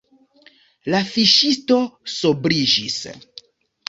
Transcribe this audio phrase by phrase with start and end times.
[0.93, 1.77] La fiŝisto
[2.13, 2.97] sobriĝis.